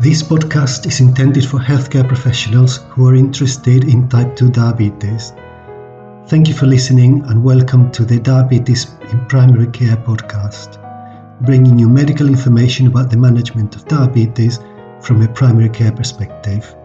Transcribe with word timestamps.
This 0.00 0.22
podcast 0.22 0.86
is 0.86 1.00
intended 1.00 1.44
for 1.44 1.58
healthcare 1.58 2.06
professionals 2.06 2.76
who 2.90 3.08
are 3.08 3.16
interested 3.16 3.82
in 3.82 4.08
type 4.08 4.36
2 4.36 4.48
diabetes. 4.50 5.32
Thank 6.28 6.46
you 6.46 6.54
for 6.54 6.66
listening 6.66 7.24
and 7.24 7.42
welcome 7.42 7.90
to 7.90 8.04
the 8.04 8.20
Diabetes 8.20 8.94
in 9.10 9.26
Primary 9.26 9.66
Care 9.66 9.96
podcast, 9.96 10.78
bringing 11.44 11.80
you 11.80 11.88
medical 11.88 12.28
information 12.28 12.86
about 12.86 13.10
the 13.10 13.16
management 13.16 13.74
of 13.74 13.88
diabetes 13.88 14.60
from 15.02 15.20
a 15.20 15.32
primary 15.32 15.68
care 15.68 15.90
perspective. 15.90 16.76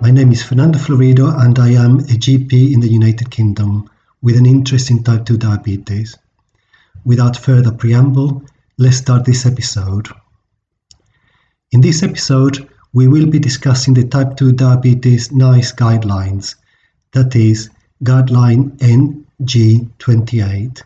My 0.00 0.12
name 0.12 0.30
is 0.30 0.44
Fernando 0.44 0.78
Florido 0.78 1.36
and 1.42 1.58
I 1.58 1.70
am 1.70 1.98
a 1.98 2.16
GP 2.24 2.74
in 2.74 2.78
the 2.78 2.92
United 2.92 3.28
Kingdom 3.32 3.90
with 4.22 4.36
an 4.36 4.46
interest 4.46 4.92
in 4.92 5.02
type 5.02 5.26
2 5.26 5.36
diabetes. 5.36 6.16
Without 7.04 7.36
further 7.36 7.72
preamble, 7.72 8.44
let's 8.78 8.98
start 8.98 9.24
this 9.24 9.46
episode. 9.46 10.10
In 11.74 11.80
this 11.80 12.04
episode, 12.04 12.68
we 12.92 13.08
will 13.08 13.26
be 13.26 13.40
discussing 13.40 13.94
the 13.94 14.04
type 14.04 14.36
2 14.36 14.52
diabetes 14.52 15.32
NICE 15.32 15.72
guidelines, 15.72 16.54
that 17.10 17.34
is, 17.34 17.68
guideline 18.04 18.78
NG28. 18.78 20.82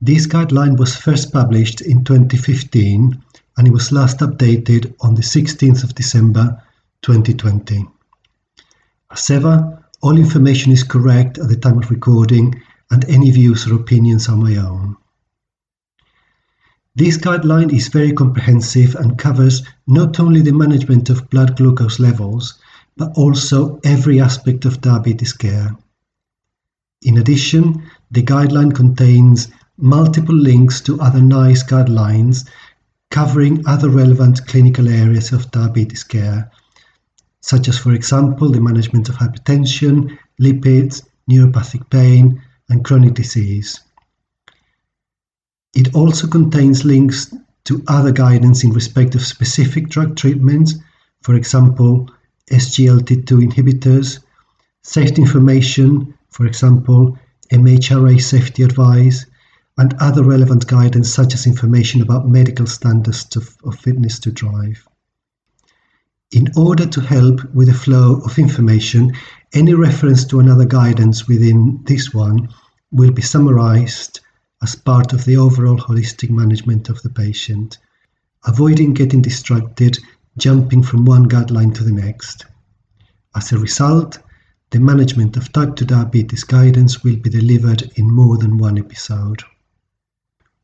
This 0.00 0.28
guideline 0.28 0.78
was 0.78 0.94
first 0.94 1.32
published 1.32 1.80
in 1.80 2.04
2015 2.04 3.20
and 3.56 3.66
it 3.66 3.72
was 3.72 3.90
last 3.90 4.18
updated 4.18 4.94
on 5.00 5.16
the 5.16 5.22
16th 5.22 5.82
of 5.82 5.96
December 5.96 6.62
2020. 7.02 7.84
As 9.10 9.28
ever, 9.30 9.82
all 10.00 10.16
information 10.16 10.70
is 10.70 10.84
correct 10.84 11.38
at 11.38 11.48
the 11.48 11.56
time 11.56 11.78
of 11.78 11.90
recording 11.90 12.62
and 12.92 13.04
any 13.06 13.32
views 13.32 13.66
or 13.66 13.74
opinions 13.74 14.28
are 14.28 14.36
my 14.36 14.58
own. 14.58 14.96
This 16.98 17.16
guideline 17.16 17.72
is 17.72 17.86
very 17.86 18.12
comprehensive 18.12 18.96
and 18.96 19.16
covers 19.16 19.62
not 19.86 20.18
only 20.18 20.40
the 20.42 20.52
management 20.52 21.10
of 21.10 21.30
blood 21.30 21.56
glucose 21.56 22.00
levels, 22.00 22.54
but 22.96 23.12
also 23.16 23.78
every 23.84 24.20
aspect 24.20 24.64
of 24.64 24.80
diabetes 24.80 25.32
care. 25.32 25.76
In 27.02 27.18
addition, 27.18 27.84
the 28.10 28.24
guideline 28.24 28.74
contains 28.74 29.46
multiple 29.76 30.34
links 30.34 30.80
to 30.80 31.00
other 31.00 31.22
NICE 31.22 31.62
guidelines 31.62 32.48
covering 33.12 33.64
other 33.64 33.90
relevant 33.90 34.44
clinical 34.48 34.88
areas 34.88 35.30
of 35.30 35.52
diabetes 35.52 36.02
care, 36.02 36.50
such 37.42 37.68
as, 37.68 37.78
for 37.78 37.92
example, 37.92 38.50
the 38.50 38.60
management 38.60 39.08
of 39.08 39.14
hypertension, 39.14 40.18
lipids, 40.42 41.04
neuropathic 41.30 41.88
pain, 41.90 42.42
and 42.68 42.84
chronic 42.84 43.14
disease. 43.14 43.82
It 45.74 45.94
also 45.94 46.26
contains 46.26 46.84
links 46.84 47.32
to 47.64 47.82
other 47.86 48.12
guidance 48.12 48.64
in 48.64 48.72
respect 48.72 49.14
of 49.14 49.26
specific 49.26 49.88
drug 49.88 50.16
treatments, 50.16 50.74
for 51.22 51.34
example, 51.34 52.10
SGLT2 52.50 53.50
inhibitors, 53.50 54.20
safety 54.82 55.22
information, 55.22 56.14
for 56.30 56.46
example, 56.46 57.18
MHRA 57.52 58.20
safety 58.20 58.62
advice, 58.62 59.26
and 59.76 59.94
other 60.00 60.24
relevant 60.24 60.66
guidance 60.66 61.12
such 61.12 61.34
as 61.34 61.46
information 61.46 62.00
about 62.00 62.28
medical 62.28 62.66
standards 62.66 63.36
of 63.36 63.78
fitness 63.78 64.18
to 64.20 64.32
drive. 64.32 64.86
In 66.32 66.48
order 66.56 66.86
to 66.86 67.00
help 67.00 67.42
with 67.54 67.68
the 67.68 67.74
flow 67.74 68.20
of 68.24 68.38
information, 68.38 69.12
any 69.52 69.74
reference 69.74 70.24
to 70.26 70.40
another 70.40 70.64
guidance 70.64 71.28
within 71.28 71.80
this 71.84 72.12
one 72.12 72.48
will 72.90 73.12
be 73.12 73.22
summarized 73.22 74.20
as 74.62 74.74
part 74.74 75.12
of 75.12 75.24
the 75.24 75.36
overall 75.36 75.78
holistic 75.78 76.30
management 76.30 76.88
of 76.88 77.00
the 77.02 77.10
patient, 77.10 77.78
avoiding 78.46 78.94
getting 78.94 79.22
distracted 79.22 79.98
jumping 80.36 80.82
from 80.82 81.04
one 81.04 81.28
guideline 81.28 81.74
to 81.74 81.84
the 81.84 81.92
next. 81.92 82.46
As 83.34 83.52
a 83.52 83.58
result, 83.58 84.18
the 84.70 84.80
management 84.80 85.36
of 85.36 85.52
type 85.52 85.76
2 85.76 85.84
diabetes 85.84 86.44
guidance 86.44 87.02
will 87.02 87.16
be 87.16 87.30
delivered 87.30 87.90
in 87.96 88.10
more 88.10 88.36
than 88.36 88.58
one 88.58 88.78
episode. 88.78 89.42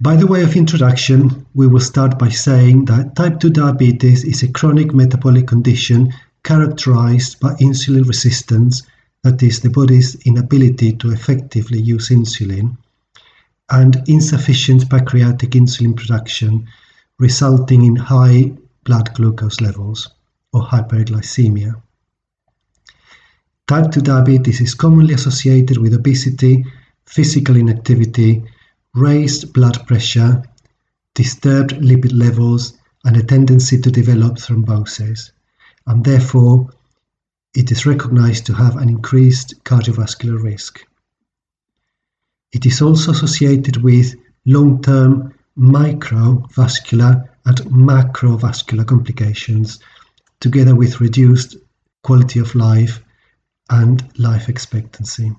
By 0.00 0.16
the 0.16 0.26
way 0.26 0.42
of 0.42 0.56
introduction, 0.56 1.46
we 1.54 1.66
will 1.66 1.80
start 1.80 2.18
by 2.18 2.28
saying 2.28 2.84
that 2.86 3.16
type 3.16 3.40
2 3.40 3.50
diabetes 3.50 4.24
is 4.24 4.42
a 4.42 4.52
chronic 4.52 4.92
metabolic 4.92 5.46
condition 5.46 6.12
characterized 6.42 7.40
by 7.40 7.54
insulin 7.54 8.06
resistance, 8.06 8.82
that 9.22 9.42
is, 9.42 9.60
the 9.60 9.70
body's 9.70 10.14
inability 10.26 10.92
to 10.92 11.10
effectively 11.10 11.80
use 11.80 12.10
insulin, 12.10 12.76
and 13.70 14.02
insufficient 14.06 14.88
pancreatic 14.90 15.50
insulin 15.50 15.96
production, 15.96 16.66
resulting 17.18 17.84
in 17.84 17.96
high 17.96 18.52
blood 18.84 19.14
glucose 19.14 19.60
levels 19.60 20.10
or 20.52 20.62
hyperglycemia. 20.62 21.74
Type 23.66 23.90
2 23.90 24.02
diabetes 24.02 24.60
is 24.60 24.74
commonly 24.74 25.14
associated 25.14 25.78
with 25.78 25.94
obesity, 25.94 26.64
physical 27.06 27.56
inactivity, 27.56 28.44
raised 28.94 29.52
blood 29.54 29.86
pressure, 29.86 30.42
disturbed 31.14 31.72
lipid 31.72 32.12
levels, 32.12 32.74
and 33.04 33.16
a 33.16 33.22
tendency 33.22 33.80
to 33.80 33.90
develop 33.90 34.34
thrombosis, 34.36 35.30
and 35.86 36.04
therefore 36.04 36.70
it 37.54 37.70
is 37.70 37.86
recognized 37.86 38.46
to 38.46 38.54
have 38.54 38.76
an 38.76 38.88
increased 38.88 39.54
cardiovascular 39.64 40.42
risk. 40.42 40.84
It 42.54 42.66
is 42.66 42.80
also 42.80 43.10
associated 43.10 43.78
with 43.78 44.14
long-term 44.46 45.34
microvascular 45.58 47.28
and 47.44 47.58
macrovascular 47.58 48.86
complications, 48.86 49.80
together 50.38 50.76
with 50.76 51.00
reduced 51.00 51.56
quality 52.04 52.38
of 52.38 52.54
life 52.54 53.02
and 53.70 54.08
life 54.18 54.48
expectancy. 54.48 55.32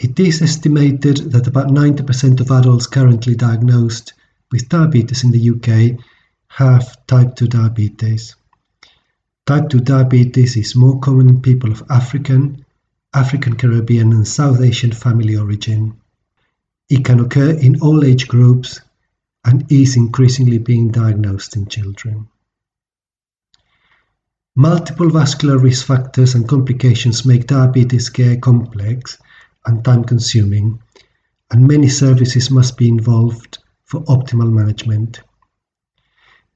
It 0.00 0.18
is 0.18 0.42
estimated 0.42 1.30
that 1.30 1.46
about 1.46 1.68
90% 1.68 2.40
of 2.40 2.50
adults 2.50 2.88
currently 2.88 3.36
diagnosed 3.36 4.12
with 4.50 4.68
diabetes 4.68 5.22
in 5.22 5.30
the 5.30 5.50
UK 5.50 6.04
have 6.48 7.06
type 7.06 7.36
2 7.36 7.46
diabetes. 7.46 8.34
Type 9.46 9.68
2 9.68 9.80
diabetes 9.80 10.56
is 10.56 10.74
more 10.74 10.98
common 10.98 11.28
in 11.28 11.42
people 11.42 11.70
of 11.70 11.84
African, 11.90 12.65
African 13.16 13.56
Caribbean 13.56 14.12
and 14.12 14.28
South 14.28 14.60
Asian 14.60 14.92
family 14.92 15.36
origin. 15.36 15.98
It 16.90 17.02
can 17.02 17.18
occur 17.18 17.50
in 17.50 17.80
all 17.80 18.04
age 18.04 18.28
groups 18.28 18.82
and 19.42 19.64
is 19.72 19.96
increasingly 19.96 20.58
being 20.58 20.90
diagnosed 20.90 21.56
in 21.56 21.66
children. 21.66 22.28
Multiple 24.54 25.08
vascular 25.08 25.56
risk 25.56 25.86
factors 25.86 26.34
and 26.34 26.46
complications 26.46 27.24
make 27.24 27.46
diabetes 27.46 28.10
care 28.10 28.36
complex 28.36 29.16
and 29.64 29.82
time 29.82 30.04
consuming, 30.04 30.82
and 31.50 31.66
many 31.66 31.88
services 31.88 32.50
must 32.50 32.76
be 32.76 32.86
involved 32.86 33.58
for 33.84 34.04
optimal 34.04 34.52
management. 34.52 35.22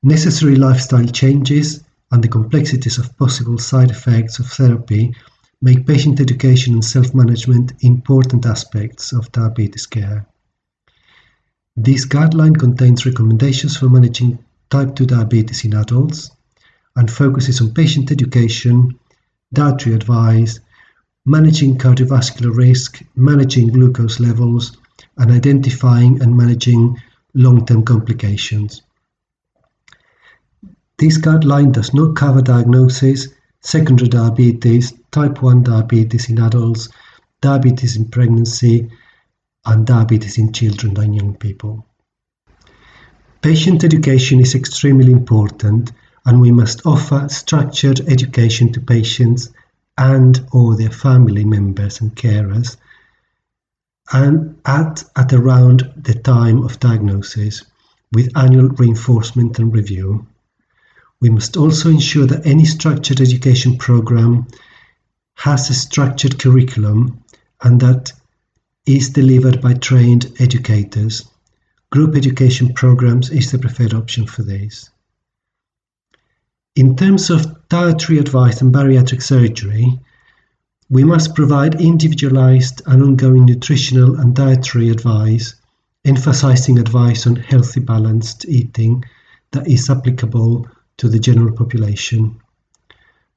Necessary 0.03 0.57
lifestyle 0.57 1.07
changes 1.07 1.83
and 2.13 2.23
the 2.23 2.29
complexities 2.29 2.99
of 2.99 3.17
possible 3.17 3.57
side 3.57 3.91
effects 3.91 4.39
of 4.39 4.47
therapy 4.47 5.15
make 5.63 5.87
patient 5.87 6.21
education 6.21 6.75
and 6.75 6.85
self-management 6.85 7.73
important 7.81 8.47
aspects 8.47 9.13
of 9.13 9.31
diabetes 9.33 9.87
care. 9.87 10.27
This 11.77 12.07
guideline 12.07 12.59
contains 12.59 13.07
recommendations 13.07 13.77
for 13.77 13.89
managing 13.89 14.39
type 14.71 14.95
2 14.95 15.07
diabetes 15.07 15.65
in 15.65 15.75
adults 15.75 16.31
and 16.97 17.11
focuses 17.11 17.61
on 17.61 17.75
patient 17.75 18.11
education, 18.11 18.99
dietary 19.53 19.95
advice, 19.95 20.61
managing 21.27 21.77
cardiovascular 21.77 22.55
risk, 22.57 23.03
managing 23.15 23.69
glucose 23.69 24.19
levels, 24.19 24.77
and 25.19 25.31
identifying 25.31 26.21
and 26.23 26.37
managing 26.37 26.97
long-term 27.35 27.85
complications. 27.85 28.83
This 30.99 31.19
guideline 31.19 31.73
does 31.73 31.95
not 31.95 32.17
cover 32.17 32.43
diagnosis, 32.43 33.29
secondary 33.61 34.09
diabetes, 34.09 34.93
type 35.11 35.43
1 35.43 35.63
diabetes 35.63 36.29
in 36.29 36.39
adults, 36.39 36.89
diabetes 37.41 37.97
in 37.97 38.07
pregnancy, 38.09 38.91
and 39.67 39.87
diabetes 39.87 40.39
in 40.39 40.53
children 40.53 40.99
and 40.99 41.15
young 41.15 41.35
people. 41.35 41.85
Patient 43.43 43.85
education 43.85 44.41
is 44.41 44.55
extremely 44.55 45.13
important 45.13 45.93
and 46.27 46.41
we 46.41 46.53
must 46.53 46.87
offer 46.87 47.29
structured 47.29 48.01
education 48.09 48.73
to 48.73 48.81
patients 48.81 49.49
and 49.97 50.47
or 50.53 50.77
their 50.77 50.91
family 50.91 51.45
members 51.45 52.01
and 52.01 52.15
carers 52.15 52.77
and 54.13 54.59
at, 54.65 55.05
at 55.17 55.33
around 55.33 55.91
the 55.97 56.15
time 56.15 56.63
of 56.65 56.81
diagnosis 56.81 57.63
with 58.13 58.37
annual 58.37 58.69
reinforcement 58.69 59.59
and 59.59 59.73
review 59.73 60.27
we 61.21 61.29
must 61.31 61.57
also 61.57 61.91
ensure 61.91 62.27
that 62.27 62.47
any 62.47 62.65
structured 62.65 63.21
education 63.21 63.77
program 63.77 64.47
has 65.35 65.69
a 65.69 65.75
structured 65.75 66.39
curriculum 66.39 67.23
and 67.63 67.81
that 67.81 68.13
is 68.87 69.11
delivered 69.11 69.61
by 69.61 69.75
trained 69.75 70.33
educators. 70.39 71.27
Group 71.91 72.17
education 72.17 72.73
programs 72.73 73.31
is 73.31 73.51
the 73.51 73.59
preferred 73.59 73.93
option 73.93 74.27
for 74.27 74.43
this. 74.43 74.89
In 76.77 76.97
terms 76.97 77.31
of 77.31 77.69
dietary 77.69 78.19
advice 78.19 78.63
and 78.63 78.73
bariatric 78.73 79.23
surgery, 79.23 79.99
we 80.89 81.05
must 81.05 81.35
provide 81.35 81.81
individualized 81.81 82.81
and 82.87 83.03
ongoing 83.03 83.45
nutritional 83.45 84.19
and 84.19 84.35
dietary 84.35 84.89
advice, 84.89 85.55
emphasizing 86.05 86.79
advice 86.79 87.27
on 87.27 87.37
healthy, 87.37 87.81
balanced 87.81 88.47
eating 88.49 89.05
that 89.53 89.69
is 89.69 89.91
applicable 89.91 90.67
to 91.01 91.09
the 91.09 91.19
general 91.19 91.51
population. 91.53 92.39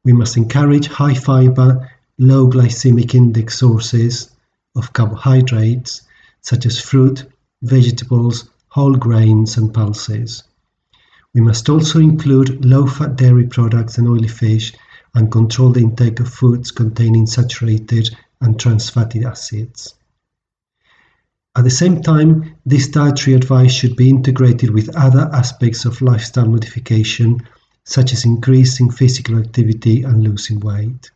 We 0.04 0.12
must 0.12 0.36
encourage 0.36 0.88
high 0.88 1.14
fiber, 1.14 1.90
low 2.18 2.50
glycemic 2.50 3.16
index 3.16 3.58
sources 3.58 4.30
of 4.76 4.92
carbohydrates, 4.92 6.02
such 6.42 6.66
as 6.66 6.82
fruit, 6.82 7.24
vegetables, 7.62 8.50
whole 8.68 8.96
grains, 8.96 9.56
and 9.56 9.74
pulses. 9.74 10.44
We 11.34 11.40
must 11.40 11.70
also 11.70 12.00
include 12.00 12.66
low-fat 12.66 13.16
dairy 13.16 13.48
products 13.48 13.98
and 13.98 14.10
oily 14.10 14.28
fish 14.28 14.74
and 15.16 15.32
control 15.32 15.70
the 15.70 15.80
intake 15.80 16.20
of 16.20 16.28
foods 16.28 16.70
containing 16.70 17.28
saturated 17.28 18.10
and 18.42 18.60
trans 18.60 18.90
fatty 18.90 19.24
acids. 19.24 19.96
At 21.56 21.64
the 21.64 21.70
same 21.70 22.02
time, 22.02 22.56
this 22.66 22.88
dietary 22.88 23.36
advice 23.36 23.72
should 23.72 23.96
be 23.96 24.10
integrated 24.10 24.72
with 24.72 24.98
other 24.98 25.30
aspects 25.32 25.86
of 25.86 26.02
lifestyle 26.02 26.50
modification, 26.50 27.48
such 27.84 28.14
as 28.14 28.26
increasing 28.26 28.90
physical 28.90 29.38
activity 29.38 30.04
and 30.04 30.24
losing 30.24 30.60
weight. 30.60 31.12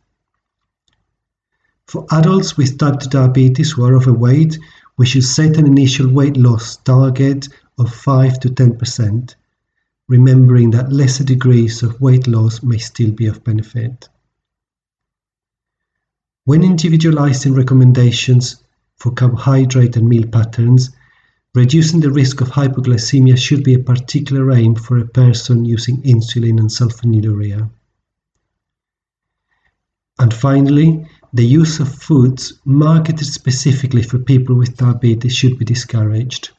For 1.86 2.06
adults 2.10 2.56
with 2.56 2.78
type 2.78 3.00
2 3.00 3.08
diabetes 3.08 3.72
who 3.72 3.84
are 3.84 3.94
overweight, 3.94 4.58
we 4.96 5.06
should 5.06 5.24
set 5.24 5.56
an 5.56 5.66
initial 5.66 6.08
weight 6.08 6.36
loss 6.36 6.76
target 6.76 7.48
of 7.78 7.94
5 7.94 8.40
to 8.40 8.48
10% 8.48 9.34
remembering 10.08 10.70
that 10.70 10.90
lesser 10.90 11.22
degrees 11.22 11.82
of 11.82 12.00
weight 12.00 12.26
loss 12.26 12.62
may 12.62 12.78
still 12.78 13.12
be 13.12 13.26
of 13.26 13.44
benefit. 13.44 14.08
When 16.46 16.64
individualizing 16.64 17.54
recommendations 17.54 18.62
for 18.96 19.12
carbohydrate 19.12 19.96
and 19.96 20.08
meal 20.08 20.26
patterns, 20.26 20.90
reducing 21.54 22.00
the 22.00 22.10
risk 22.10 22.40
of 22.40 22.48
hypoglycemia 22.48 23.36
should 23.36 23.64
be 23.64 23.74
a 23.74 23.78
particular 23.78 24.50
aim 24.52 24.74
for 24.74 24.98
a 24.98 25.08
person 25.08 25.64
using 25.64 26.02
insulin 26.02 26.58
and 26.58 26.70
sulfonylurea. 26.70 27.70
And 30.18 30.34
finally, 30.34 31.06
the 31.32 31.46
use 31.46 31.80
of 31.80 31.94
foods 31.94 32.54
marketed 32.64 33.26
specifically 33.26 34.02
for 34.02 34.18
people 34.18 34.54
with 34.54 34.76
diabetes 34.76 35.36
should 35.36 35.58
be 35.58 35.64
discouraged. 35.64 36.50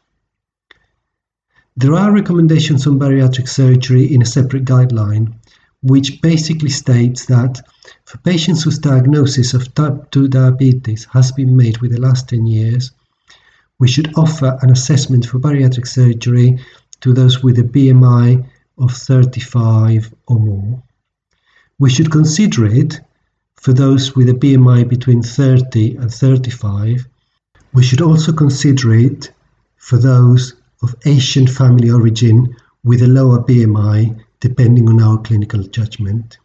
There 1.76 1.94
are 1.94 2.12
recommendations 2.12 2.86
on 2.88 3.00
bariatric 3.00 3.48
surgery 3.48 4.14
in 4.14 4.22
a 4.22 4.26
separate 4.26 4.66
guideline, 4.66 5.36
which 5.82 6.22
basically 6.22 6.70
states 6.70 7.26
that 7.28 7.62
for 8.06 8.18
patients 8.20 8.64
whose 8.64 8.80
diagnosis 8.80 9.54
of 9.54 9.74
type 9.74 10.12
2 10.12 10.28
diabetes 10.28 11.06
has 11.12 11.32
been 11.32 11.56
made 11.56 11.78
within 11.78 12.02
the 12.02 12.08
last 12.08 12.28
10 12.30 12.46
years, 12.48 12.92
we 13.80 13.88
should 13.88 14.16
offer 14.18 14.60
an 14.62 14.70
assessment 14.70 15.26
for 15.26 15.40
bariatric 15.40 15.88
surgery 15.88 16.60
to 17.00 17.14
those 17.14 17.42
with 17.42 17.58
a 17.58 17.64
BMI 17.64 18.46
of 18.78 18.92
35 18.92 20.14
or 20.28 20.40
more. 20.40 20.84
We 21.80 21.90
should 21.90 22.12
consider 22.12 22.66
it 22.66 23.00
for 23.56 23.74
those 23.74 24.16
with 24.16 24.30
a 24.30 24.34
BMI 24.34 24.88
between 24.88 25.22
30 25.22 25.96
and 25.96 26.14
35. 26.14 27.08
We 27.74 27.84
should 27.84 28.02
also 28.02 28.34
consider 28.34 28.94
it 28.94 29.32
for 29.78 29.98
those 29.98 30.56
of 30.82 30.96
Asian 31.06 31.48
family 31.48 31.90
origin 31.90 32.56
with 32.84 33.02
a 33.02 33.08
lower 33.08 33.40
BMI, 33.40 34.20
depending 34.40 34.90
on 34.90 35.02
our 35.02 35.18
clinical 35.20 35.64
judgment. 35.64 36.38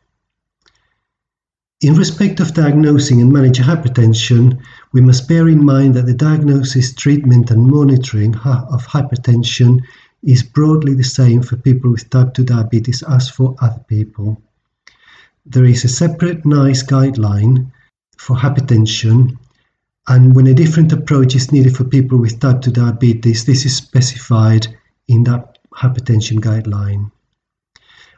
In 1.81 1.95
respect 1.95 2.41
of 2.41 2.55
diagnosing 2.55 3.21
and 3.21 3.33
managing 3.33 3.65
hypertension, 3.65 4.61
we 4.93 5.01
must 5.01 5.29
bear 5.29 5.49
in 5.49 5.65
mind 5.65 5.95
that 5.95 6.07
the 6.07 6.15
diagnosis, 6.15 6.95
treatment, 6.95 7.51
and 7.51 7.67
monitoring 7.67 8.35
of 8.37 8.87
hypertension 8.87 9.83
is 10.23 10.43
broadly 10.43 10.95
the 10.95 11.05
same 11.05 11.43
for 11.43 11.57
people 11.57 11.91
with 11.91 12.09
type 12.11 12.33
2 12.35 12.45
diabetes 12.45 13.03
as 13.03 13.29
for 13.29 13.55
other 13.61 13.85
people. 13.89 14.41
There 15.45 15.65
is 15.65 15.85
a 15.85 15.89
separate 15.89 16.47
NICE 16.47 16.83
guideline 16.85 17.71
for 18.17 18.37
hypertension 18.37 19.37
and 20.07 20.35
when 20.35 20.47
a 20.47 20.55
different 20.55 20.93
approach 20.93 21.35
is 21.35 21.53
needed 21.53 21.77
for 21.77 21.85
people 21.85 22.19
with 22.19 22.41
type 22.41 22.63
2 22.63 22.71
diabetes, 22.71 23.45
this 23.45 23.67
is 23.67 23.77
specified 23.77 24.67
in 25.09 25.25
that 25.25 25.59
hypertension 25.73 26.39
guideline. 26.39 27.11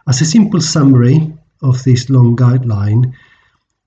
As 0.08 0.20
a 0.20 0.24
simple 0.24 0.60
summary 0.60 1.32
of 1.62 1.82
this 1.84 2.10
long 2.10 2.36
guideline, 2.36 3.12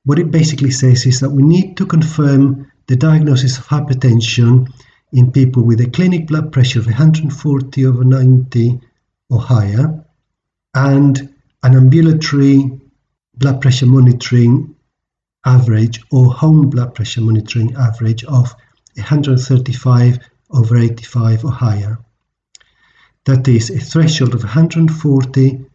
what 0.10 0.18
it 0.18 0.32
basically 0.32 0.72
says 0.72 1.06
is 1.06 1.20
that 1.20 1.30
we 1.30 1.44
need 1.44 1.78
to 1.78 1.86
confirm 1.86 2.72
the 2.88 2.96
diagnosis 2.96 3.60
of 3.60 3.68
hypertension 3.68 4.68
in 5.14 5.32
people 5.32 5.62
with 5.62 5.80
a 5.82 5.90
clinic 5.92 6.26
blood 6.26 6.52
pressure 6.52 6.80
of 6.80 6.88
140 6.88 7.86
over 7.86 8.04
90 8.04 8.82
or 9.30 9.40
higher 9.40 10.04
and 10.74 11.32
an 11.62 11.76
ambulatory 11.76 12.72
blood 13.36 13.62
pressure 13.62 13.86
monitoring 13.86 14.76
average 15.46 16.02
or 16.12 16.34
home 16.34 16.72
blood 16.72 16.96
pressure 16.96 17.22
monitoring 17.22 17.76
average 17.76 18.24
of 18.24 18.56
135 18.96 20.18
over 20.50 20.76
85 20.76 21.46
or 21.46 21.52
higher. 21.52 22.00
That 23.26 23.48
is 23.48 23.70
a 23.70 23.78
threshold 23.78 24.34
of 24.34 24.42
140 24.42 25.66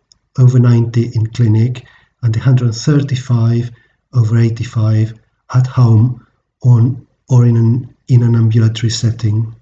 over 0.41 0.59
90 0.59 1.13
in 1.15 1.29
clinic 1.29 1.87
and 2.21 2.35
135 2.35 3.71
over 4.15 4.39
85 4.39 5.15
at 5.55 5.67
home 5.67 6.27
on, 6.63 7.07
or 7.29 7.45
in 7.47 7.57
an, 7.57 7.95
in 8.09 8.23
an 8.23 8.35
ambulatory 8.35 8.91
setting. 8.91 9.55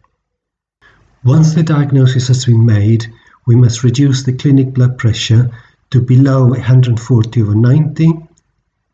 Once 1.24 1.54
the 1.54 1.62
diagnosis 1.62 2.28
has 2.28 2.44
been 2.44 2.66
made, 2.66 3.06
we 3.46 3.56
must 3.56 3.84
reduce 3.84 4.22
the 4.22 4.32
clinic 4.32 4.72
blood 4.74 4.98
pressure 4.98 5.50
to 5.90 6.00
below 6.00 6.46
140 6.46 7.42
over 7.42 7.54
90 7.54 8.08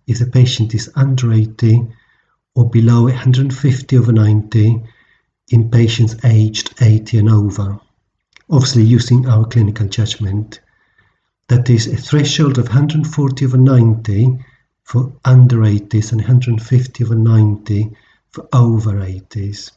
if 0.07 0.19
the 0.19 0.27
patient 0.27 0.75
is 0.75 0.91
under 0.95 1.33
80 1.33 1.87
or 2.55 2.69
below 2.69 3.05
150 3.05 3.99
over 3.99 4.13
90 4.13 4.83
in 5.51 5.71
patients 5.71 6.17
aged 6.25 6.75
80 6.83 7.19
and 7.19 7.31
over, 7.31 7.79
obviously 8.51 8.83
using 8.83 9.27
our 9.27 9.47
clinical 9.47 9.87
judgment. 9.87 10.61
That 11.49 11.71
is 11.71 11.87
a 11.87 11.97
threshold 11.97 12.59
of 12.59 12.67
140 12.67 13.45
over 13.45 13.57
90 13.57 14.38
for 14.88 15.12
under 15.23 15.59
80s 15.59 16.12
and 16.12 16.23
150 16.23 17.04
over 17.04 17.14
90 17.14 17.90
for 18.30 18.49
over 18.54 18.92
80s. 18.92 19.71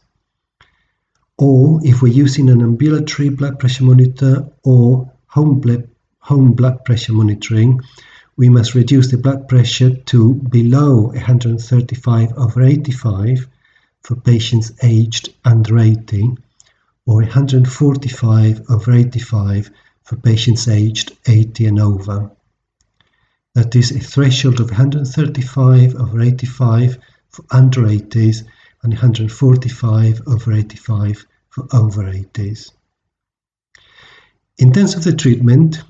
Or 1.37 1.81
if 1.83 2.01
we're 2.01 2.13
using 2.13 2.49
an 2.49 2.61
ambulatory 2.61 3.27
blood 3.27 3.59
pressure 3.59 3.83
monitor 3.83 4.47
or 4.63 5.11
home 5.27 5.59
blood, 5.59 5.89
home 6.19 6.53
blood 6.53 6.85
pressure 6.85 7.11
monitoring, 7.11 7.81
we 8.37 8.47
must 8.47 8.73
reduce 8.73 9.11
the 9.11 9.17
blood 9.17 9.49
pressure 9.49 9.93
to 9.93 10.35
below 10.35 11.07
135 11.07 12.31
over 12.37 12.63
85 12.63 13.47
for 14.03 14.15
patients 14.15 14.71
aged 14.81 15.33
under 15.43 15.77
80 15.77 16.37
or 17.05 17.15
145 17.15 18.61
over 18.69 18.93
85 18.93 19.71
for 20.03 20.15
patients 20.15 20.69
aged 20.69 21.17
80 21.27 21.65
and 21.65 21.81
over. 21.81 22.31
That 23.71 23.79
is 23.79 23.91
a 23.91 23.99
threshold 23.99 24.59
of 24.59 24.69
135 24.69 25.95
over 25.95 26.21
85 26.21 26.97
for 27.29 27.45
under 27.51 27.83
80s 27.83 28.43
and 28.83 28.91
145 28.91 30.21
over 30.27 30.51
85 30.51 31.25
for 31.47 31.67
over 31.71 32.03
80s. 32.03 32.73
In 34.57 34.73
terms 34.73 34.95
of 34.95 35.05
the 35.05 35.15
treatment, 35.15 35.83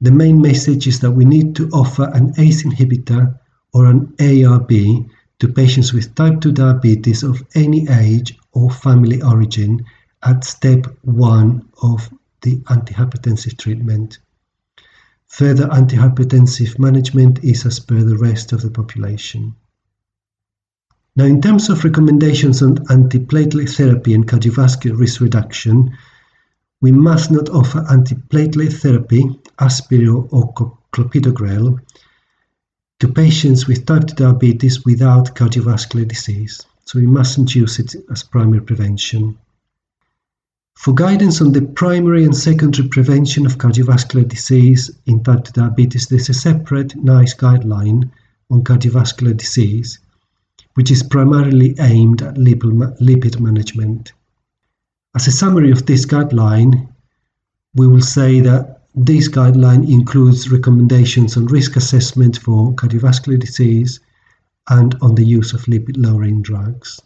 the 0.00 0.12
main 0.12 0.40
message 0.40 0.86
is 0.86 1.00
that 1.00 1.10
we 1.10 1.24
need 1.24 1.56
to 1.56 1.68
offer 1.70 2.08
an 2.14 2.32
ACE 2.38 2.62
inhibitor 2.62 3.40
or 3.72 3.86
an 3.86 4.14
ARB 4.18 5.10
to 5.40 5.48
patients 5.48 5.92
with 5.92 6.14
type 6.14 6.40
2 6.42 6.52
diabetes 6.52 7.24
of 7.24 7.42
any 7.56 7.88
age 7.88 8.38
or 8.52 8.70
family 8.70 9.20
origin 9.20 9.84
at 10.22 10.44
step 10.44 10.86
1 11.02 11.68
of 11.82 12.08
the 12.42 12.58
antihypertensive 12.58 13.58
treatment. 13.58 14.20
Further 15.38 15.66
antihypertensive 15.66 16.78
management 16.78 17.42
is 17.42 17.66
as 17.66 17.80
per 17.80 18.04
the 18.04 18.16
rest 18.16 18.52
of 18.52 18.62
the 18.62 18.70
population. 18.70 19.56
Now, 21.16 21.24
in 21.24 21.42
terms 21.42 21.68
of 21.68 21.82
recommendations 21.82 22.62
on 22.62 22.76
antiplatelet 22.86 23.68
therapy 23.68 24.14
and 24.14 24.28
cardiovascular 24.28 24.96
risk 24.96 25.20
reduction, 25.20 25.98
we 26.80 26.92
must 26.92 27.32
not 27.32 27.48
offer 27.48 27.80
antiplatelet 27.90 28.74
therapy, 28.80 29.24
aspirin 29.58 30.28
or 30.30 30.54
clopidogrel, 30.92 31.80
to 33.00 33.08
patients 33.08 33.66
with 33.66 33.86
type 33.86 34.06
2 34.06 34.14
diabetes 34.14 34.84
without 34.84 35.34
cardiovascular 35.34 36.06
disease, 36.06 36.64
so 36.84 37.00
we 37.00 37.06
mustn't 37.06 37.56
use 37.56 37.80
it 37.80 37.92
as 38.08 38.22
primary 38.22 38.62
prevention. 38.62 39.36
For 40.76 40.92
guidance 40.92 41.40
on 41.40 41.52
the 41.52 41.62
primary 41.62 42.24
and 42.24 42.36
secondary 42.36 42.88
prevention 42.88 43.46
of 43.46 43.58
cardiovascular 43.58 44.28
disease 44.28 44.90
in 45.06 45.22
type 45.22 45.44
2 45.44 45.52
diabetes, 45.52 46.08
there's 46.08 46.28
a 46.28 46.34
separate 46.34 46.94
NICE 46.96 47.34
guideline 47.36 48.10
on 48.50 48.62
cardiovascular 48.64 49.36
disease, 49.36 49.98
which 50.74 50.90
is 50.90 51.02
primarily 51.02 51.74
aimed 51.78 52.22
at 52.22 52.34
lipid 52.34 53.40
management. 53.40 54.12
As 55.14 55.26
a 55.26 55.32
summary 55.32 55.70
of 55.70 55.86
this 55.86 56.04
guideline, 56.04 56.88
we 57.74 57.86
will 57.86 58.02
say 58.02 58.40
that 58.40 58.82
this 58.94 59.28
guideline 59.28 59.88
includes 59.90 60.50
recommendations 60.50 61.36
on 61.36 61.46
risk 61.46 61.76
assessment 61.76 62.38
for 62.38 62.74
cardiovascular 62.74 63.38
disease 63.38 64.00
and 64.68 64.96
on 65.00 65.14
the 65.14 65.24
use 65.24 65.52
of 65.52 65.62
lipid 65.62 65.96
lowering 65.96 66.42
drugs. 66.42 67.00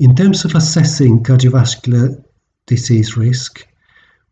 In 0.00 0.16
terms 0.16 0.46
of 0.46 0.54
assessing 0.54 1.22
cardiovascular 1.22 2.24
disease 2.66 3.18
risk, 3.18 3.66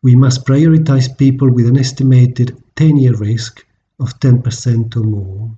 we 0.00 0.16
must 0.16 0.46
prioritize 0.46 1.14
people 1.18 1.50
with 1.50 1.66
an 1.66 1.76
estimated 1.76 2.56
10 2.76 2.96
year 2.96 3.14
risk 3.14 3.66
of 4.00 4.18
10% 4.18 4.96
or 4.96 5.00
more. 5.00 5.50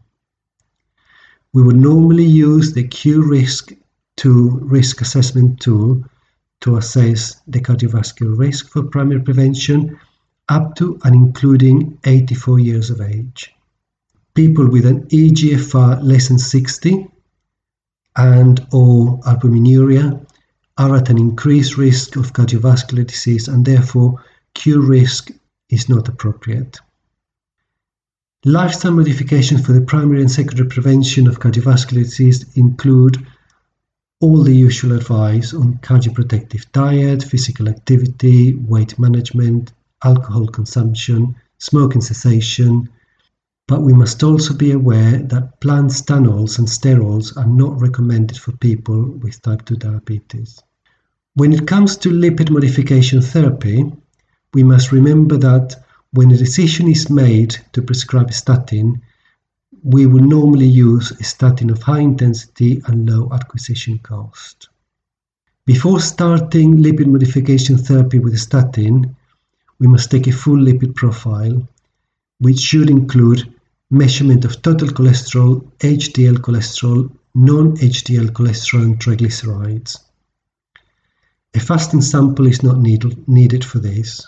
We 1.53 1.63
would 1.63 1.77
normally 1.77 2.25
use 2.25 2.73
the 2.73 2.89
Q 2.89 3.23
risk 3.23 3.73
2 4.17 4.59
risk 4.65 5.01
assessment 5.01 5.61
tool 5.61 6.03
to 6.63 6.77
assess 6.77 7.41
the 7.47 7.61
cardiovascular 7.61 8.37
risk 8.37 8.69
for 8.69 8.83
primary 8.83 9.21
prevention 9.21 9.97
up 10.49 10.75
to 10.75 10.99
and 11.05 11.15
including 11.15 11.97
84 12.05 12.59
years 12.59 12.91
of 12.91 13.01
age. 13.01 13.55
People 14.35 14.69
with 14.69 14.87
an 14.87 15.07
EGFR 15.07 16.03
less 16.03 16.27
than 16.27 16.39
60 16.41 17.07
and 18.17 18.67
or 18.73 19.19
albuminuria 19.21 20.25
are 20.79 20.97
at 20.97 21.11
an 21.11 21.19
increased 21.19 21.77
risk 21.77 22.17
of 22.17 22.33
cardiovascular 22.33 23.07
disease 23.07 23.49
and 23.49 23.65
therefore 23.65 24.25
Q 24.55 24.81
risk 24.81 25.31
is 25.69 25.89
not 25.89 26.09
appropriate. 26.09 26.79
Lifestyle 28.45 28.93
modifications 28.93 29.65
for 29.65 29.73
the 29.73 29.83
primary 29.83 30.21
and 30.21 30.31
secondary 30.31 30.69
prevention 30.69 31.27
of 31.27 31.41
cardiovascular 31.41 32.05
disease 32.05 32.47
include 32.57 33.25
all 34.21 34.43
the 34.43 34.55
usual 34.55 34.93
advice 34.93 35.55
on 35.55 35.79
cardioprotective 35.79 36.71
diet, 36.73 37.23
physical 37.23 37.69
activity, 37.69 38.55
weight 38.55 38.99
management, 38.99 39.73
alcohol 40.05 40.47
consumption, 40.47 41.35
smoking 41.59 42.01
cessation, 42.01 42.89
but 43.71 43.83
we 43.83 43.93
must 43.93 44.21
also 44.25 44.53
be 44.53 44.73
aware 44.73 45.19
that 45.19 45.61
plant 45.61 45.93
stanols 45.93 46.59
and 46.59 46.67
sterols 46.67 47.37
are 47.37 47.47
not 47.47 47.81
recommended 47.81 48.37
for 48.37 48.51
people 48.57 49.01
with 49.23 49.41
type 49.43 49.65
2 49.65 49.77
diabetes. 49.77 50.61
When 51.35 51.53
it 51.53 51.69
comes 51.69 51.97
to 51.99 52.09
lipid 52.09 52.51
modification 52.51 53.23
therapy, 53.23 53.85
we 54.55 54.65
must 54.65 54.91
remember 54.91 55.37
that 55.37 55.85
when 56.11 56.33
a 56.33 56.37
decision 56.37 56.89
is 56.89 57.09
made 57.09 57.59
to 57.73 57.81
prescribe 57.81 58.33
statin, 58.33 59.03
we 59.85 60.05
will 60.07 60.25
normally 60.25 60.67
use 60.67 61.13
a 61.13 61.23
statin 61.23 61.71
of 61.71 61.81
high 61.81 62.01
intensity 62.01 62.83
and 62.87 63.09
low 63.09 63.29
acquisition 63.33 64.01
cost. 64.01 64.69
Before 65.65 66.01
starting 66.01 66.79
lipid 66.79 67.07
modification 67.07 67.79
therapy 67.79 68.19
with 68.19 68.35
a 68.35 68.45
statin, 68.49 69.15
we 69.79 69.87
must 69.87 70.11
take 70.11 70.27
a 70.27 70.33
full 70.33 70.59
lipid 70.59 70.97
profile, 70.97 71.69
which 72.41 72.59
should 72.59 72.91
include 72.91 73.55
measurement 73.91 74.45
of 74.45 74.63
total 74.63 74.89
cholesterol, 74.89 75.63
HDL 75.79 76.39
cholesterol, 76.39 77.11
non-HDL 77.35 78.29
cholesterol, 78.31 78.83
and 78.83 78.99
triglycerides. 78.99 79.99
A 81.55 81.61
fasting 81.61 82.01
sample 82.01 82.47
is 82.47 82.63
not 82.63 82.79
need, 82.79 83.29
needed 83.29 83.65
for 83.65 83.81
this. 83.81 84.25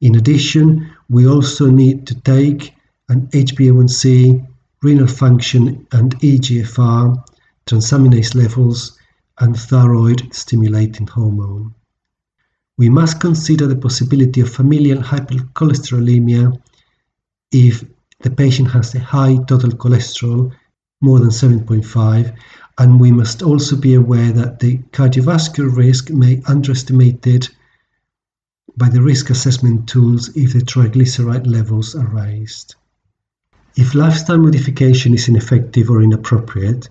In 0.00 0.16
addition, 0.16 0.90
we 1.08 1.28
also 1.28 1.70
need 1.70 2.06
to 2.08 2.14
take 2.22 2.74
an 3.08 3.28
HbA1c, 3.28 4.44
renal 4.82 5.06
function, 5.06 5.86
and 5.92 6.18
EGFR, 6.20 7.24
transaminase 7.66 8.34
levels, 8.34 8.98
and 9.38 9.56
thyroid 9.56 10.34
stimulating 10.34 11.06
hormone. 11.06 11.74
We 12.76 12.88
must 12.88 13.20
consider 13.20 13.68
the 13.68 13.76
possibility 13.76 14.40
of 14.40 14.52
familial 14.52 15.00
hypercholesterolemia 15.00 16.60
if 17.52 17.84
the 18.20 18.30
patient 18.30 18.70
has 18.70 18.94
a 18.94 19.00
high 19.00 19.36
total 19.46 19.70
cholesterol, 19.70 20.52
more 21.00 21.18
than 21.18 21.28
7.5, 21.28 22.36
and 22.78 23.00
we 23.00 23.12
must 23.12 23.42
also 23.42 23.76
be 23.76 23.94
aware 23.94 24.32
that 24.32 24.60
the 24.60 24.78
cardiovascular 24.92 25.76
risk 25.76 26.10
may 26.10 26.36
be 26.36 26.42
underestimated 26.46 27.48
by 28.76 28.88
the 28.88 29.02
risk 29.02 29.30
assessment 29.30 29.88
tools 29.88 30.30
if 30.36 30.52
the 30.52 30.60
triglyceride 30.60 31.46
levels 31.46 31.94
are 31.94 32.06
raised. 32.06 32.74
If 33.76 33.94
lifestyle 33.94 34.38
modification 34.38 35.14
is 35.14 35.28
ineffective 35.28 35.90
or 35.90 36.02
inappropriate, 36.02 36.88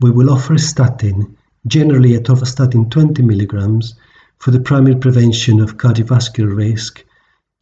we 0.00 0.10
will 0.10 0.30
offer 0.30 0.54
a 0.54 0.58
statin, 0.58 1.36
generally 1.66 2.16
atorvastatin 2.16 2.90
20 2.90 3.22
milligrams, 3.22 3.94
for 4.38 4.50
the 4.50 4.60
primary 4.60 4.96
prevention 4.96 5.60
of 5.60 5.78
cardiovascular 5.78 6.54
risk 6.54 7.04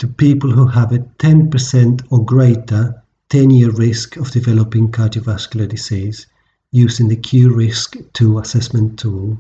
to 0.00 0.09
people 0.09 0.50
who 0.50 0.66
have 0.66 0.92
a 0.92 0.99
10% 0.99 2.02
or 2.11 2.25
greater 2.25 3.02
10 3.34 3.50
year 3.50 3.72
risk 3.72 4.16
of 4.16 4.30
developing 4.30 4.92
cardiovascular 4.92 5.68
disease 5.68 6.28
using 6.70 7.08
the 7.08 7.16
Q 7.16 7.52
risk 7.52 7.96
2 8.12 8.38
assessment 8.38 8.96
tool. 8.96 9.36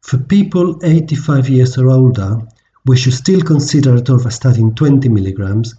For 0.00 0.16
people 0.16 0.80
85 0.82 1.50
years 1.50 1.76
or 1.76 1.90
older, 1.90 2.40
we 2.86 2.96
should 2.96 3.12
still 3.12 3.42
consider 3.42 3.98
atorvastatin 3.98 4.74
20 4.74 5.10
milligrams 5.10 5.74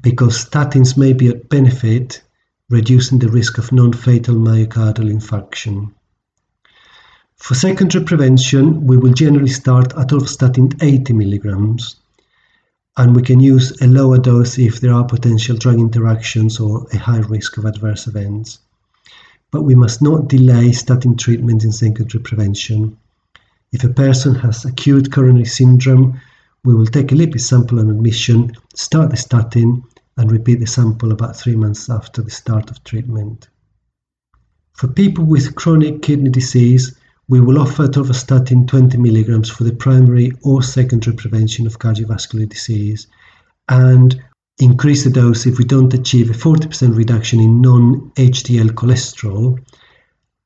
because 0.00 0.42
statins 0.42 0.96
may 0.96 1.12
be 1.12 1.28
at 1.28 1.50
benefit 1.50 2.22
reducing 2.70 3.18
the 3.18 3.28
risk 3.28 3.58
of 3.58 3.70
non-fatal 3.70 4.34
myocardial 4.34 5.12
infarction. 5.12 5.92
For 7.36 7.54
secondary 7.54 8.06
prevention, 8.06 8.86
we 8.86 8.96
will 8.96 9.12
generally 9.12 9.50
start 9.50 9.90
atorvastatin 9.90 10.82
80 10.82 11.12
milligrams, 11.12 11.96
and 13.00 13.16
we 13.16 13.22
can 13.22 13.40
use 13.40 13.80
a 13.80 13.86
lower 13.86 14.18
dose 14.18 14.58
if 14.58 14.78
there 14.78 14.92
are 14.92 15.06
potential 15.06 15.56
drug 15.56 15.80
interactions 15.80 16.60
or 16.60 16.86
a 16.92 16.98
high 16.98 17.20
risk 17.20 17.56
of 17.56 17.64
adverse 17.64 18.06
events. 18.06 18.58
But 19.50 19.62
we 19.62 19.74
must 19.74 20.02
not 20.02 20.28
delay 20.28 20.72
statin 20.72 21.16
treatment 21.16 21.64
in 21.64 21.72
secondary 21.72 22.22
prevention. 22.22 22.98
If 23.72 23.84
a 23.84 23.88
person 23.88 24.34
has 24.34 24.66
acute 24.66 25.10
coronary 25.10 25.46
syndrome, 25.46 26.20
we 26.62 26.74
will 26.74 26.84
take 26.84 27.10
a 27.10 27.14
lipid 27.14 27.40
sample 27.40 27.80
on 27.80 27.88
admission, 27.88 28.52
start 28.74 29.08
the 29.08 29.16
statin, 29.16 29.82
and 30.18 30.30
repeat 30.30 30.60
the 30.60 30.66
sample 30.66 31.10
about 31.10 31.36
three 31.36 31.56
months 31.56 31.88
after 31.88 32.20
the 32.20 32.30
start 32.30 32.70
of 32.70 32.84
treatment. 32.84 33.48
For 34.74 34.88
people 34.88 35.24
with 35.24 35.54
chronic 35.54 36.02
kidney 36.02 36.28
disease, 36.28 36.94
we 37.30 37.40
will 37.40 37.60
offer 37.60 37.86
atorvastatin 37.86 38.66
20 38.66 38.98
milligrams 38.98 39.48
for 39.48 39.62
the 39.62 39.72
primary 39.72 40.32
or 40.42 40.64
secondary 40.64 41.14
prevention 41.16 41.64
of 41.64 41.78
cardiovascular 41.78 42.48
disease 42.48 43.06
and 43.68 44.20
increase 44.58 45.04
the 45.04 45.10
dose 45.10 45.46
if 45.46 45.56
we 45.56 45.64
don't 45.64 45.94
achieve 45.94 46.28
a 46.28 46.32
40% 46.32 46.96
reduction 46.96 47.38
in 47.38 47.60
non-HDL 47.60 48.70
cholesterol 48.70 49.64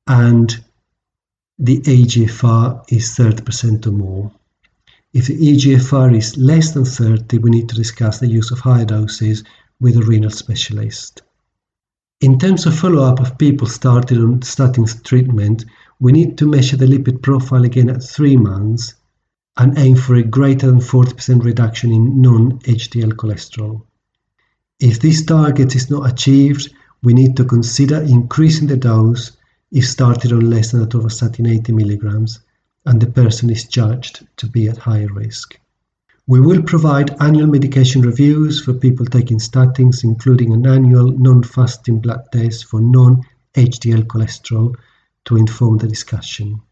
and 0.09 0.63
the 1.59 1.81
EGFR 1.81 2.93
is 2.93 3.17
30% 3.17 3.87
or 3.87 3.91
more. 3.91 4.31
If 5.15 5.29
the 5.29 5.39
EGFR 5.39 6.15
is 6.15 6.37
less 6.37 6.73
than 6.73 6.85
30, 6.85 7.39
we 7.39 7.49
need 7.49 7.71
to 7.71 7.77
discuss 7.77 8.19
the 8.19 8.27
use 8.27 8.51
of 8.51 8.59
higher 8.59 8.85
doses 8.85 9.43
with 9.81 9.97
a 9.97 10.03
renal 10.03 10.29
specialist. 10.29 11.23
In 12.21 12.39
terms 12.39 12.65
of 12.65 12.79
follow-up 12.79 13.21
of 13.21 13.39
people 13.39 13.67
started 13.67 14.19
on 14.19 14.43
statin 14.43 14.87
treatment, 14.87 15.65
we 16.01 16.13
need 16.13 16.39
to 16.39 16.47
measure 16.47 16.77
the 16.77 16.87
lipid 16.87 17.23
profile 17.23 17.65
again 17.65 17.91
at 17.91 18.03
three 18.03 18.37
months 18.37 18.95
and 19.57 19.79
aim 19.79 19.97
for 19.97 20.15
a 20.15 20.23
greater 20.23 20.67
than 20.67 20.81
40% 20.81 21.45
reduction 21.45 21.93
in 21.93 22.21
non-HDL 22.21 23.13
cholesterol. 23.13 23.83
If 24.81 25.01
this 25.01 25.25
target 25.25 25.75
is 25.77 25.91
not 25.91 26.11
achieved, 26.11 26.73
we 27.03 27.15
need 27.15 27.37
to 27.37 27.45
consider 27.45 28.01
increasing 28.03 28.69
the 28.69 28.77
dose 28.77 29.33
if 29.71 29.89
started 29.89 30.33
on 30.33 30.51
less 30.51 30.73
than 30.73 30.85
atorvastatin 30.85 31.49
80 31.49 31.73
milligrams 31.73 32.41
and 32.87 33.01
the 33.01 33.07
person 33.07 33.51
is 33.51 33.65
judged 33.65 34.27
to 34.37 34.47
be 34.47 34.69
at 34.69 34.79
higher 34.79 35.09
risk. 35.13 35.59
We 36.27 36.41
will 36.41 36.63
provide 36.63 37.21
annual 37.21 37.49
medication 37.49 38.01
reviews 38.01 38.63
for 38.63 38.73
people 38.73 39.05
taking 39.05 39.39
statins, 39.39 40.05
including 40.05 40.55
an 40.55 40.67
annual 40.67 41.11
non-fasting 41.11 42.01
blood 42.01 42.25
test 42.33 42.65
for 42.65 42.81
non-HDL 42.81 44.05
cholesterol 44.05 44.75
to 45.27 45.37
inform 45.37 45.79
the 45.79 45.87
discussion. 45.87 46.63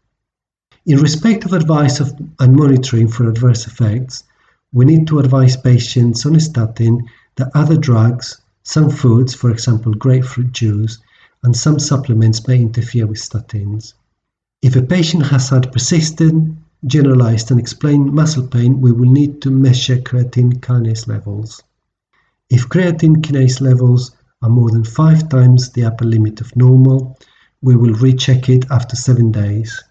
In 0.87 0.97
respect 0.97 1.45
of 1.45 1.53
advice 1.53 1.99
of, 1.99 2.11
and 2.39 2.55
monitoring 2.55 3.07
for 3.07 3.29
adverse 3.29 3.67
effects, 3.67 4.23
we 4.71 4.85
need 4.85 5.05
to 5.07 5.19
advise 5.19 5.55
patients 5.55 6.25
on 6.25 6.35
a 6.35 6.39
statin 6.39 7.07
that 7.35 7.51
other 7.53 7.77
drugs, 7.77 8.41
some 8.63 8.89
foods, 8.89 9.35
for 9.35 9.51
example 9.51 9.93
grapefruit 9.93 10.51
juice, 10.51 10.97
and 11.43 11.55
some 11.55 11.77
supplements 11.77 12.47
may 12.47 12.59
interfere 12.59 13.05
with 13.05 13.19
statins. 13.19 13.93
If 14.63 14.75
a 14.75 14.81
patient 14.81 15.27
has 15.27 15.49
had 15.49 15.71
persistent 15.71 16.57
generalized 16.85 17.51
and 17.51 17.59
explained 17.59 18.13
muscle 18.13 18.47
pain, 18.47 18.81
we 18.81 18.91
will 18.91 19.09
need 19.09 19.41
to 19.41 19.49
measure 19.49 19.97
creatine 19.97 20.59
kinase 20.59 21.07
levels. 21.07 21.61
If 22.49 22.67
creatine 22.69 23.17
kinase 23.17 23.61
levels 23.61 24.11
are 24.41 24.49
more 24.49 24.69
than 24.69 24.83
five 24.83 25.29
times 25.29 25.71
the 25.71 25.85
upper 25.85 26.05
limit 26.05 26.41
of 26.41 26.55
normal, 26.55 27.17
we 27.61 27.75
will 27.75 27.93
recheck 27.93 28.49
it 28.49 28.69
after 28.69 28.95
seven 28.95 29.31
days. 29.31 29.81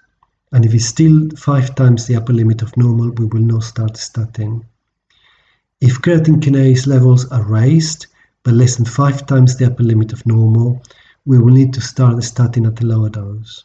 And 0.52 0.66
if 0.66 0.74
it's 0.74 0.84
still 0.84 1.30
five 1.30 1.74
times 1.74 2.06
the 2.06 2.16
upper 2.16 2.34
limit 2.34 2.60
of 2.60 2.76
normal, 2.76 3.10
we 3.12 3.24
will 3.24 3.40
not 3.40 3.64
start 3.64 3.96
statin. 3.96 4.64
If 5.80 6.02
creatine 6.02 6.40
kinase 6.40 6.86
levels 6.86 7.24
are 7.32 7.42
raised, 7.42 8.06
but 8.42 8.54
less 8.54 8.76
than 8.76 8.84
five 8.84 9.26
times 9.26 9.56
the 9.56 9.66
upper 9.66 9.82
limit 9.82 10.12
of 10.12 10.26
normal, 10.26 10.82
we 11.24 11.38
will 11.38 11.54
need 11.54 11.72
to 11.74 11.80
start 11.80 12.16
the 12.16 12.22
statin 12.22 12.66
at 12.66 12.82
a 12.82 12.86
lower 12.86 13.08
dose. 13.08 13.64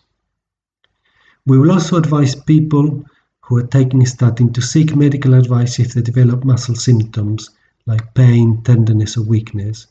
We 1.46 1.58
will 1.58 1.72
also 1.72 1.98
advise 1.98 2.36
people 2.36 3.06
who 3.48 3.58
are 3.58 3.68
taking 3.68 4.06
statin 4.06 4.52
to 4.52 4.62
seek 4.62 4.94
medical 4.94 5.34
advice 5.34 5.80
if 5.80 5.94
they 5.94 6.02
develop 6.02 6.44
muscle 6.44 6.76
symptoms 6.76 7.50
like 7.86 8.14
pain, 8.14 8.62
tenderness, 8.64 9.16
or 9.16 9.24
weakness. 9.24 9.88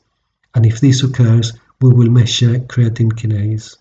And 0.55 0.67
if 0.67 0.79
this 0.81 1.03
occurs, 1.03 1.55
we 1.81 1.89
will 1.89 2.11
measure 2.11 2.59
creatine 2.59 3.13
kinase. 3.13 3.79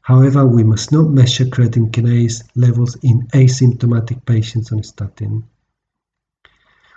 However, 0.00 0.46
we 0.46 0.62
must 0.62 0.92
not 0.92 1.10
measure 1.10 1.46
creatine 1.46 1.90
kinase 1.90 2.44
levels 2.54 2.96
in 3.02 3.26
asymptomatic 3.34 4.24
patients 4.24 4.70
on 4.70 4.84
statin. 4.84 5.42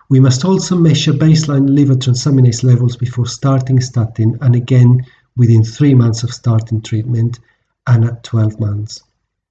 We 0.08 0.20
must 0.20 0.46
also 0.46 0.78
measure 0.78 1.14
baseline 1.14 1.68
liver 1.68 1.96
transaminase 1.96 2.64
levels 2.64 2.96
before 2.96 3.26
starting 3.26 3.82
statin 3.82 4.38
and 4.42 4.56
again 4.56 5.04
within 5.36 5.64
three 5.64 5.96
months 5.96 6.22
of 6.22 6.32
starting 6.32 6.82
treatment 6.82 7.40
and 7.88 8.06
at 8.06 8.24
12 8.24 8.60
months, 8.60 9.02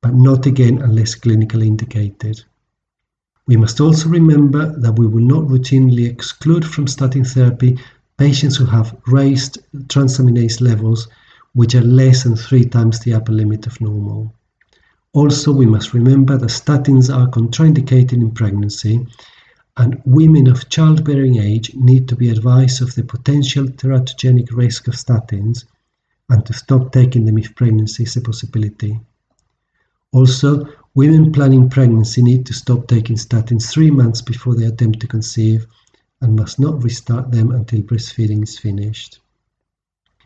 but 0.02 0.14
not 0.14 0.46
again 0.46 0.80
unless 0.82 1.14
clinically 1.14 1.66
indicated. 1.66 2.42
We 3.46 3.56
must 3.56 3.80
also 3.80 4.08
remember 4.08 4.78
that 4.78 4.98
we 4.98 5.06
will 5.06 5.24
not 5.24 5.44
routinely 5.44 6.08
exclude 6.08 6.64
from 6.64 6.86
statin 6.86 7.24
therapy 7.24 7.78
patients 8.16 8.56
who 8.56 8.66
have 8.66 8.96
raised 9.06 9.58
transaminase 9.88 10.60
levels 10.60 11.08
which 11.54 11.74
are 11.74 11.82
less 11.82 12.22
than 12.22 12.36
three 12.36 12.64
times 12.64 13.00
the 13.00 13.14
upper 13.14 13.32
limit 13.32 13.66
of 13.66 13.80
normal. 13.80 14.32
Also, 15.12 15.52
we 15.52 15.66
must 15.66 15.92
remember 15.92 16.36
that 16.36 16.50
statins 16.50 17.12
are 17.12 17.28
contraindicated 17.28 18.12
in 18.12 18.30
pregnancy 18.30 19.04
and 19.76 20.00
women 20.04 20.46
of 20.46 20.68
childbearing 20.68 21.36
age 21.38 21.74
need 21.74 22.06
to 22.08 22.14
be 22.14 22.28
advised 22.28 22.82
of 22.82 22.94
the 22.94 23.02
potential 23.02 23.64
teratogenic 23.64 24.52
risk 24.52 24.86
of 24.86 24.94
statins 24.94 25.64
and 26.28 26.46
to 26.46 26.52
stop 26.52 26.92
taking 26.92 27.24
them 27.24 27.38
if 27.38 27.54
pregnancy 27.56 28.04
is 28.04 28.16
a 28.16 28.20
possibility. 28.20 29.00
Also, 30.12 30.66
women 30.94 31.32
planning 31.32 31.68
pregnancy 31.68 32.22
need 32.22 32.44
to 32.46 32.52
stop 32.52 32.86
taking 32.86 33.16
statins 33.16 33.70
three 33.70 33.90
months 33.90 34.22
before 34.22 34.54
they 34.54 34.66
attempt 34.66 35.00
to 35.00 35.06
conceive 35.06 35.66
and 36.20 36.36
must 36.36 36.58
not 36.58 36.82
restart 36.82 37.30
them 37.30 37.52
until 37.52 37.80
breastfeeding 37.82 38.42
is 38.42 38.58
finished. 38.58 39.20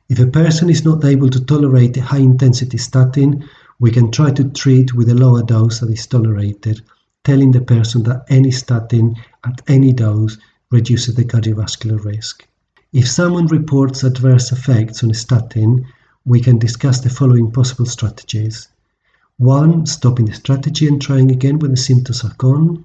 If 0.09 0.19
a 0.19 0.27
person 0.27 0.71
is 0.71 0.85
not 0.85 1.05
able 1.05 1.31
to 1.31 1.45
tolerate 1.45 1.97
a 1.97 2.03
high 2.03 2.19
intensity 2.19 2.79
statin, 2.79 3.45
we 3.79 3.91
can 3.91 4.11
try 4.11 4.31
to 4.33 4.45
treat 4.45 4.95
with 4.95 5.09
a 5.09 5.15
lower 5.15 5.43
dose 5.43 5.81
that 5.81 5.91
is 5.91 6.07
tolerated 6.07 6.83
telling 7.25 7.51
the 7.53 7.61
person 7.61 8.03
that 8.03 8.25
any 8.29 8.51
statin 8.51 9.17
at 9.47 9.63
any 9.67 9.93
dose 9.93 10.37
reduces 10.71 11.15
the 11.15 11.25
cardiovascular 11.25 12.03
risk. 12.05 12.47
If 12.93 13.09
someone 13.09 13.47
reports 13.47 14.05
adverse 14.05 14.53
effects 14.53 15.03
on 15.03 15.11
a 15.11 15.15
statin, 15.15 15.87
we 16.27 16.41
can 16.41 16.59
discuss 16.59 17.01
the 17.01 17.11
following 17.11 17.51
possible 17.51 17.87
strategies. 17.87 18.69
One, 19.39 19.87
stopping 19.87 20.27
the 20.27 20.35
strategy 20.35 20.87
and 20.87 21.03
trying 21.03 21.31
again 21.31 21.59
when 21.59 21.73
the 21.73 21.77
symptoms 21.77 22.25
are 22.25 22.35
gone. 22.39 22.85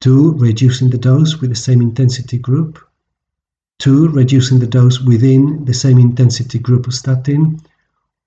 Two, 0.00 0.32
reducing 0.34 0.90
the 0.90 0.98
dose 0.98 1.40
with 1.40 1.50
the 1.50 1.56
same 1.56 1.82
intensity 1.82 2.38
group. 2.38 2.78
Two, 3.78 4.08
reducing 4.08 4.60
the 4.60 4.66
dose 4.66 5.00
within 5.00 5.64
the 5.64 5.74
same 5.74 5.98
intensity 5.98 6.58
group 6.58 6.86
of 6.86 6.94
statin. 6.94 7.60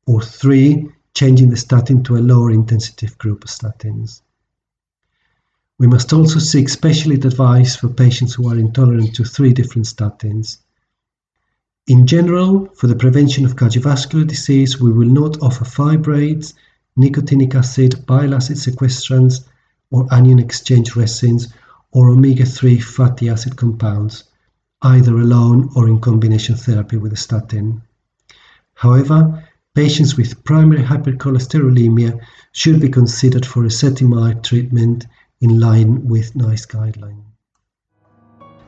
Or 0.05 0.21
three, 0.21 0.89
changing 1.13 1.49
the 1.49 1.57
statin 1.57 2.03
to 2.03 2.17
a 2.17 2.19
lower 2.19 2.51
intensity 2.51 3.07
group 3.17 3.45
of 3.45 3.49
statins. 3.49 4.21
We 5.77 5.87
must 5.87 6.13
also 6.13 6.39
seek 6.39 6.69
specialist 6.69 7.25
advice 7.25 7.75
for 7.75 7.87
patients 7.87 8.33
who 8.33 8.49
are 8.49 8.57
intolerant 8.57 9.15
to 9.15 9.23
three 9.23 9.53
different 9.53 9.87
statins. 9.87 10.57
In 11.87 12.07
general, 12.07 12.67
for 12.75 12.87
the 12.87 12.95
prevention 12.95 13.45
of 13.45 13.55
cardiovascular 13.55 14.27
disease, 14.27 14.79
we 14.79 14.91
will 14.91 15.07
not 15.07 15.41
offer 15.41 15.65
fibrates, 15.65 16.53
nicotinic 16.97 17.55
acid, 17.55 18.05
bile 18.05 18.33
acid 18.33 18.57
sequestrants, 18.57 19.45
or 19.91 20.07
anion 20.13 20.39
exchange 20.39 20.95
resins, 20.95 21.53
or 21.91 22.09
omega 22.09 22.45
3 22.45 22.79
fatty 22.79 23.29
acid 23.29 23.55
compounds, 23.55 24.25
either 24.81 25.17
alone 25.17 25.69
or 25.75 25.87
in 25.87 25.99
combination 25.99 26.55
therapy 26.55 26.97
with 26.97 27.13
a 27.13 27.17
statin. 27.17 27.81
However, 28.73 29.43
patients 29.73 30.17
with 30.17 30.43
primary 30.43 30.83
hypercholesterolemia 30.83 32.19
should 32.51 32.79
be 32.79 32.89
considered 32.89 33.45
for 33.45 33.63
ezetimibe 33.63 34.43
treatment 34.43 35.05
in 35.41 35.59
line 35.59 36.07
with 36.07 36.35
NICE 36.35 36.65
guideline. 36.65 37.21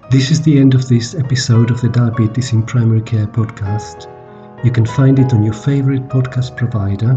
This 0.09 0.31
is 0.31 0.41
the 0.41 0.57
end 0.57 0.73
of 0.73 0.87
this 0.87 1.15
episode 1.15 1.69
of 1.69 1.81
the 1.81 1.89
Diabetes 1.89 2.53
in 2.53 2.63
Primary 2.63 3.01
Care 3.01 3.27
podcast. 3.27 4.07
You 4.63 4.71
can 4.71 4.85
find 4.85 5.19
it 5.19 5.33
on 5.33 5.43
your 5.43 5.53
favorite 5.53 6.07
podcast 6.07 6.55
provider, 6.55 7.13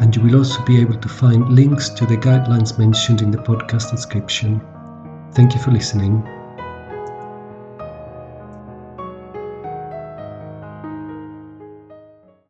and 0.00 0.14
you 0.14 0.22
will 0.22 0.36
also 0.36 0.62
be 0.64 0.80
able 0.80 0.98
to 0.98 1.08
find 1.08 1.48
links 1.48 1.88
to 1.90 2.06
the 2.06 2.16
guidelines 2.16 2.78
mentioned 2.78 3.22
in 3.22 3.30
the 3.30 3.38
podcast 3.38 3.90
description. 3.90 4.60
Thank 5.32 5.54
you 5.54 5.60
for 5.60 5.70
listening. 5.70 6.33